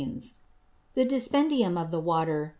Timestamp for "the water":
1.91-2.45